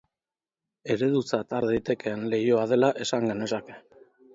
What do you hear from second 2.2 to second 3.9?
leihoa dela esan genezake.